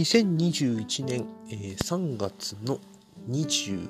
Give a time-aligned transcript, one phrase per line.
[0.00, 2.80] 2021年、えー3月の
[3.28, 3.86] 22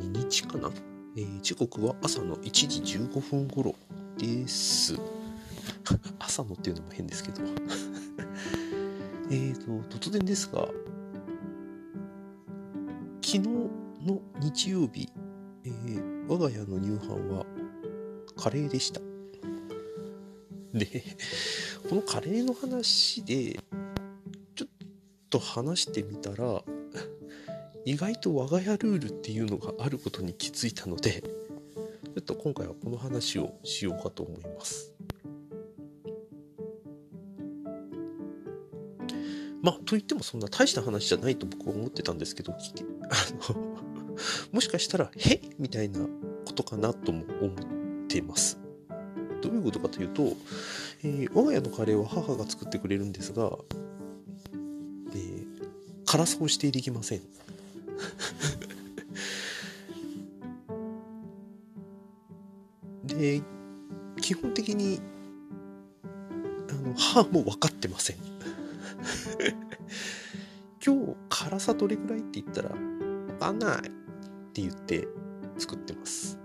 [0.00, 0.68] 日かな、
[1.16, 3.76] えー時刻は朝の1時15分頃
[4.18, 4.96] です。
[6.18, 7.42] 朝のっていうのも変ですけど。
[9.30, 9.54] えー
[9.88, 10.66] と、突然ですが、
[13.22, 15.08] 昨日の日曜日、
[15.62, 17.46] えー我が家の夕飯は
[18.34, 19.00] カレーでした。
[20.74, 21.04] で、
[21.88, 23.60] このカレーの話で、
[25.30, 26.62] と話してみたら、
[27.84, 34.94] 意外と我が家ルールっていうのがあることに気づいたので、ちょっと今回はこの話をしようかと思います。
[39.62, 42.56] まあ、と言ってもそんな大した話じゃないと僕は思ってたんですけど、 あ
[43.52, 43.78] の、
[44.52, 46.00] もしかしたら、へみたいな
[46.44, 48.58] ことかなとも思ってます。
[49.42, 50.32] どういうことかというと、
[51.02, 53.56] えー我が家のカレーは母が作ってくれるんですが、
[56.08, 57.20] 辛さをしていきません。
[63.04, 63.42] で、
[64.18, 65.02] 基本的に、
[66.70, 68.16] あの、母も分かってません。
[70.82, 73.82] 今日、辛さどれくらいって言ったら、分かんないっ
[74.54, 75.06] て言って
[75.58, 76.38] 作ってます。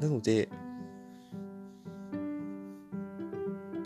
[0.00, 0.50] なので、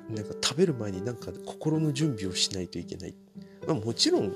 [0.08, 3.14] なんか食べる前になんか心の準備をしないといけない。
[3.74, 4.32] ま、もちろん、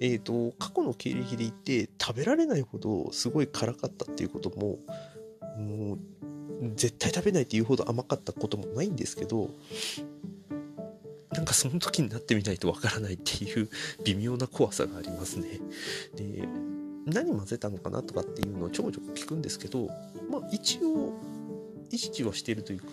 [0.00, 4.78] えっ、と、過去の経歴で言って食べられないほどすごい辛かったっていうことも、
[5.58, 5.98] もう、
[6.74, 9.50] 絶対食べないっていうほど甘かったこともないんですけど、
[11.32, 13.68] なんかその時になってみないとわからないっていう
[14.04, 15.60] 微妙な怖さがありますね。
[16.16, 16.46] で、
[17.06, 19.86] 何混ぜたのかなとかっていうのをちょこちょこ聞くんですけど、
[20.30, 21.12] まあ一応
[21.90, 22.86] 意識はしてるというか、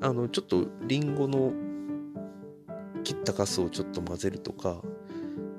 [0.00, 1.52] あの、ちょっとリンゴの
[3.04, 4.82] 切ったカスをちょっと混ぜるとか、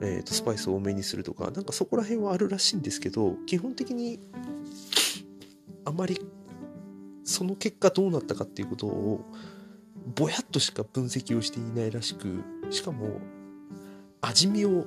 [0.01, 4.19] えー、とスパイス多めにするとか、なんかそこら辺はあるらしいんですけど、基本的に
[5.85, 6.19] あまり
[7.23, 9.25] その結果どうなったかっていうことを
[10.15, 13.19] ぼやっとしか分析をしていないらしく、しかも
[14.21, 14.85] 味見を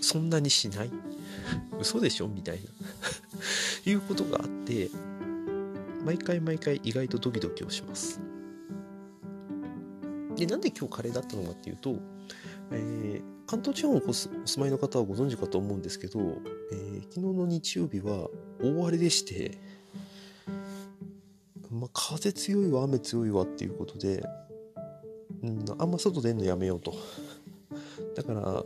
[0.00, 0.90] そんなにしない。
[1.80, 2.28] 嘘でしょ？
[2.28, 2.62] みたいな
[3.90, 4.90] いうことがあって、
[6.04, 8.20] 毎回毎回意外とドキドキをします。
[10.36, 11.96] で、なんで今日カレーだったのかっていうと、
[12.72, 16.18] えー関東地方にお住まいの方はご存知かと思うんですけど、
[16.72, 18.28] えー昨日の日曜日は
[18.60, 19.56] 大荒れでして、
[21.70, 24.24] まあ、風強いわ、雨強いわっていうことで、
[25.42, 26.94] うん、あんま外出んのやめようと。
[28.16, 28.64] だから、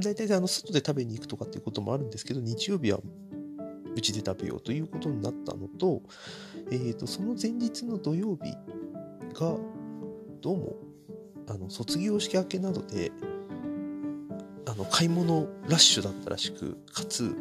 [0.00, 3.00] 大体あの外で食べに行くとかっていうこともあるんですけど、日曜日は
[3.94, 6.02] うちで食べようということになったのと、
[6.70, 8.52] えー、とその前日の土曜日
[9.34, 9.56] が
[10.40, 10.76] どうも
[11.48, 13.12] あの卒業式明けなどで
[14.66, 17.36] あの買い物ラッシュだったらしくかつ、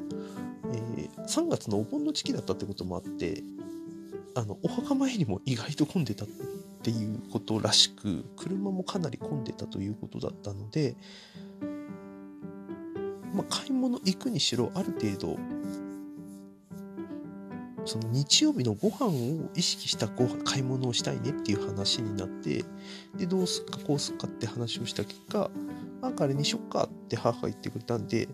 [0.73, 3.43] えー3月のお盆の時期だったってこともあって
[4.35, 6.27] あのお墓参りも意外と混んでたっ
[6.81, 10.95] ていうことらしく車もかなり混んでたということだったので、
[13.33, 15.39] まあ、買い物行くにしろある程度
[17.85, 22.63] その日曜日のご飯を意識したご飯買い物をしたいねっていう話になって
[23.15, 25.49] でどうすっかこうすっかって話をした結果
[26.01, 28.29] あカレーにしよっかって母が言ってくれたんで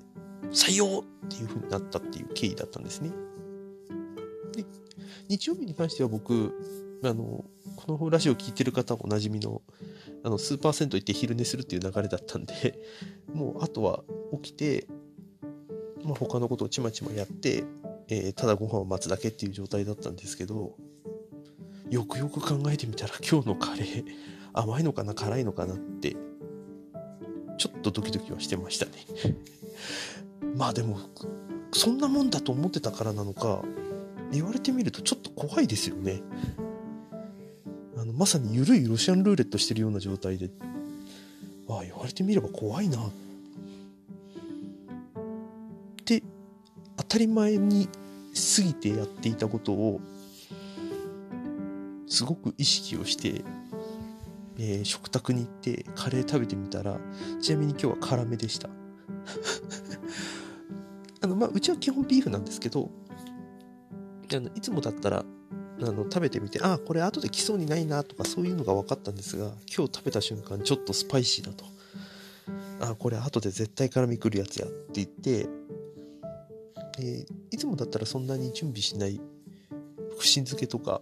[0.52, 3.12] 採用っていう風になったっていう経緯だったんですね。
[4.56, 4.66] で
[5.28, 6.54] 日曜日に関しては僕
[7.04, 7.46] あの
[7.76, 9.62] このラジオ聞いてる方おなじみの
[10.24, 12.78] あのスーパー銭湯行って昼寝するっていう流れだったんで
[13.34, 14.04] もうあとは
[14.42, 14.86] 起きて、
[16.04, 17.64] まあ、他のことをちまちまやって
[18.10, 20.76] えーただご飯を待つだけっていう状態だったんですけど
[21.90, 24.06] よくよく考えてみたら今日のカレー
[24.54, 26.16] 甘いのかな辛いのかなって
[27.58, 28.92] ちょっとドキドキはしてましたね。
[30.56, 31.00] まあでも
[31.72, 33.62] そんなもんだと思ってたからなのか
[34.32, 36.22] 言われてみるとちょっと怖いですよね。
[37.98, 40.50] あのまさに緩いロシアンルーレットしてるような状態で
[41.68, 43.29] ああ言われてみれば怖いなって。
[47.10, 47.90] 当たり前に
[48.56, 50.00] 過ぎてやっていたことを
[52.08, 53.44] すごく意識をして、
[54.60, 57.00] えー食卓に行ってカレー食べてみたら
[57.42, 58.70] ちなみに今日は辛めでした。
[61.22, 62.92] あのまあうちは基本ビーフなんですけど
[64.32, 65.26] あのいつもだったら
[65.82, 71.66] あの食べてみてあこれ後で来そうにないなとかそういうのが分かったんですが今日食べた瞬間ちょっとスパイシーだと。
[72.82, 75.50] あこれ後で絶対辛みくるやつやって言って
[77.00, 79.20] えーいつもだったらそんなに準備しない
[80.12, 81.02] 福神漬けとか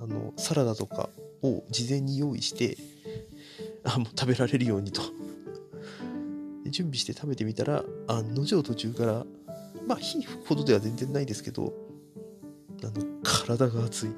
[0.00, 1.08] あのサラダとか
[1.42, 2.76] を事前に用意して
[3.84, 5.02] あもう食べられるようにと。
[6.66, 9.24] 準備して食べてみたら案の定途中から
[9.86, 11.72] まあ火吹くほどでは全然ないですけど
[12.82, 12.92] あの
[13.22, 14.10] 体が熱い。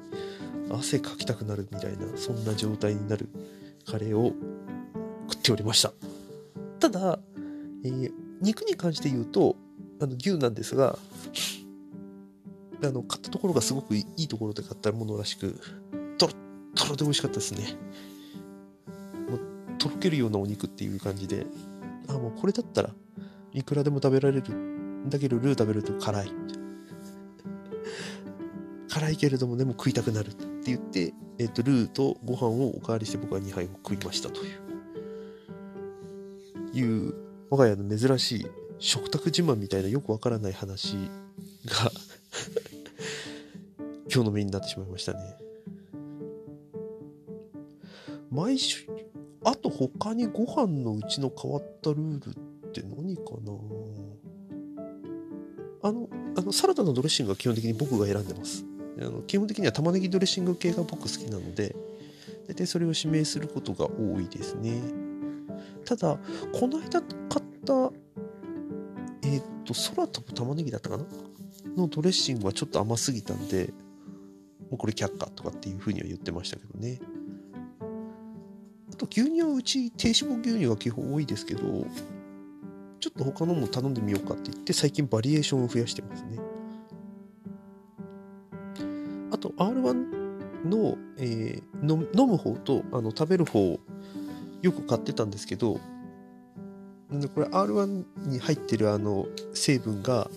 [0.69, 3.29] 汗かきたくなるみたいなそんな状態になる
[3.89, 4.33] カレーを
[5.29, 5.93] 食っておりました。
[6.79, 7.19] ただ、
[7.83, 9.55] えー肉に関して言うと
[9.99, 10.97] あの牛なんですが
[12.83, 15.59] あの買ったところがすごくいいところで買ったものらしく
[16.17, 16.35] とろっ
[16.75, 17.75] とろで美味しかったですね。
[19.29, 19.39] もう
[19.79, 21.47] とろけるようなお肉っていう感じで。
[22.09, 22.89] あもうこれだったら
[23.53, 24.43] いくらでも食べられる
[25.09, 26.31] だけどルー食べると辛い。
[28.87, 34.57] 辛いけれどもでも食いたくなるって言って、えっとルーとご飯をおかわりして僕は2杯を食いましたという。
[36.73, 37.13] いう
[37.49, 38.47] 我が家の珍しい
[38.79, 40.95] 食卓自慢みたいなよくわからない話
[41.65, 41.91] が
[44.11, 45.19] 今日のメインになってしまいましたね。
[48.29, 48.85] 毎週
[49.43, 52.29] あと他にご飯のうちの変わったルール
[52.67, 53.53] って何かな？
[55.83, 58.65] あのあのサラダのドレッシングは基本的に僕が選んでます。
[58.99, 61.75] あの基本的には玉ねぎドレッシング系が僕好きなので
[62.47, 64.81] 大体それを指名することが多いですね。
[65.85, 66.19] ただ
[66.51, 67.91] この間買った、
[69.67, 71.03] と空飛ぶ玉ねぎだったかな？
[71.75, 73.73] のドレッシングはちょっと甘すぎたんで
[74.69, 76.99] もうこれ却下とかっていうふうには言ってましたけどね。
[78.91, 81.61] あと牛乳はうち低脂肪牛乳が基本多いですけど
[82.99, 86.39] ちょっと他のも頼んでみようかって言って最近バリエーションを増やしてますね。
[89.31, 93.79] あと R1 の,、えーの飲む方とあの食べる方
[94.63, 95.79] よく買ってたんですけど
[97.33, 100.29] これ R1 に入ってるあの成分が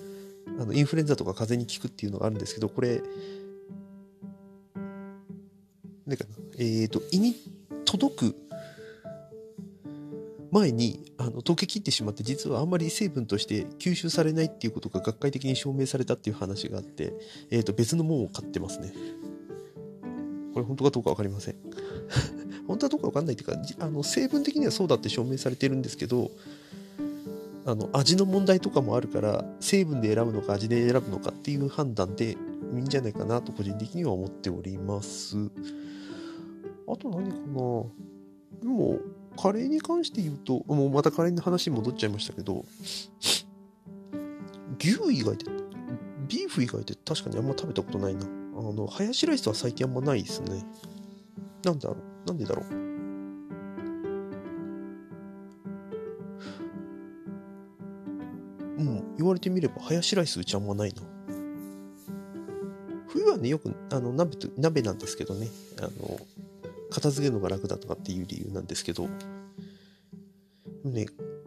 [0.60, 3.02] あのインフルエンザとか風邪に効くっていうのがあるんですけどこれ
[6.06, 6.24] なんか
[6.58, 7.34] えっ、と胃に
[7.84, 8.36] 届く
[10.52, 17.12] 前にあの溶けきってしまって実はあんまり成分として吸収されないっていうことが学会的に証明されたっていう話があって、
[17.50, 18.92] えー、と別のものを買ってますね。
[20.52, 21.69] これ本当かどうか分かりません。
[22.70, 26.30] 本当はどうか分かんないっていうかあの成分的にはそうだって証明されてるんですけど
[27.66, 32.36] あの味の問題とかもあるから成分で選ぶのか味で選ぶのかっていう判断でい
[32.78, 35.36] いんじゃないかなと個人的には思っております。
[36.88, 37.84] あと何かな。
[38.62, 38.98] でも
[39.36, 42.64] カレーに関して言うともうまたカレーの話に戻っちゃいましたけど
[44.78, 45.46] 牛以外で
[46.28, 48.26] ビーフ以外で確かにあんま食べたことないな。
[48.60, 50.64] あのハヤシライスは最近あんまないですね。
[51.64, 52.09] なんだろう。
[52.26, 52.74] なんでだろう？
[58.78, 61.02] うん言われてみればハヤシライスうちあんまないな。
[63.08, 65.48] 冬はねよくあの鍋と鍋なんですけどね。
[65.78, 65.90] あの
[66.90, 69.08] 片付けるのが楽だとかっていう理由なんですけど。
[70.84, 71.06] ね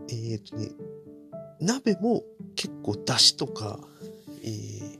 [0.09, 0.69] えー、とね
[1.59, 2.23] 鍋も
[2.55, 3.79] 結構だしとか、
[4.43, 4.93] えー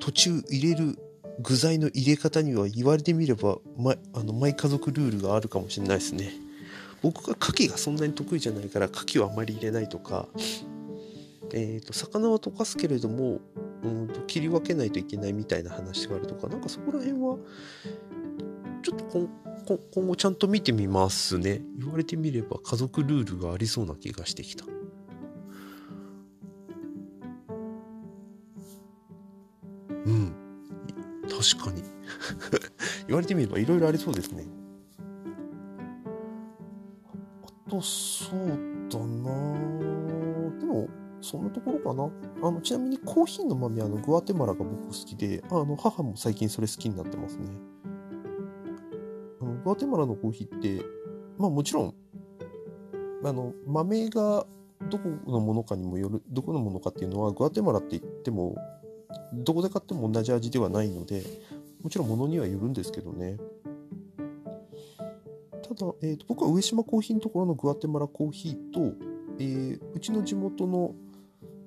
[0.00, 0.98] 途中入れる
[1.40, 6.32] 具材の入れ方には言われてみれば、ま、あのマイ家族ルールがあるかもしれないですね。
[7.02, 10.26] 僕が牡蠣がそんなに得意じゃないから牡蠣はあまり入れないとか
[11.52, 13.40] えー、と魚は溶かすけれども
[13.82, 17.36] うんと切り分けないといけないみたいな話があるとかなんかそこら辺は
[18.82, 19.28] ちょっと
[19.94, 21.60] 今後ちゃんと見てみますね。
[21.78, 24.64] 言われてみれば家族ルールがありそうな気がしてきた。
[31.38, 31.84] 確かに。
[33.06, 34.44] 言われてみればいろいろありそうですね。
[37.66, 38.38] あとそう
[38.90, 40.58] だな。
[40.58, 40.88] でも
[41.20, 42.10] そんなところかな。
[42.42, 47.46] あのちなみにコーヒーの豆あのグアテマラが僕好きであの母も最近それ好きになってますね。
[49.40, 50.84] あのグアテマラのコーヒーって
[51.38, 51.94] まあもちろん
[53.22, 54.44] あの豆が
[54.90, 58.56] どこのものかにもよるどこのものかっていうのはグアテマラって言っても
[59.32, 61.22] どこで買っても同じ味ではないので
[61.82, 63.36] もちろん物にはよるんですけどね。
[65.62, 68.94] ただ、えーと僕は上島コーヒーのところのグアテマラコーヒーと、
[69.38, 70.94] えーうちの地元の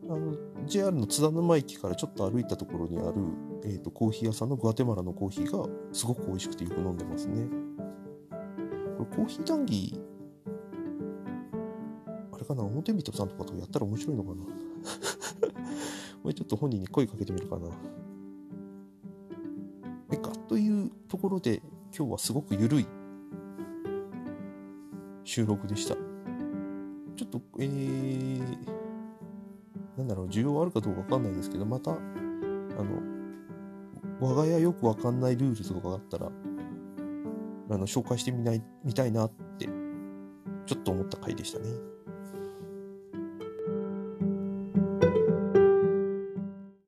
[0.10, 3.14] あの JR の津田沼駅からちょっと歩いたところにある、
[3.64, 7.48] えー、とコーヒー屋さんのグアテマラのコーヒーがすごく美味しくてよく飲んでますね。
[8.98, 9.98] これコーヒー談義
[12.34, 14.36] あれかな表人さんとかとやったら面白いのかな。
[16.22, 17.68] これちょっと本人に声かけてみるかな
[20.12, 21.62] えかというところで
[21.98, 22.88] 今日はすごく緩い
[25.24, 25.96] 収録でした
[27.16, 28.58] ちょっとえー、
[29.98, 33.12] なんだろう需要あるかどうかわかんないですけどまたあの
[34.20, 39.68] 我が家よくわかんないルールとかがあったらあの紹介してみないみたいなって
[40.66, 41.91] ちょっと思った回でしたね。